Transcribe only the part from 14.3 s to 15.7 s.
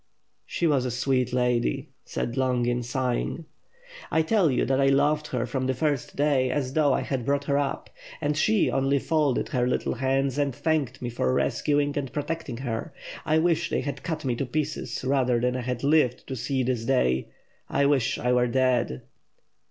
to pieces, rather than that I